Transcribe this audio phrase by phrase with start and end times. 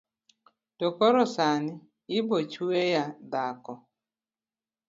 [0.77, 1.73] to koro sani
[2.17, 3.73] ibochweya dhako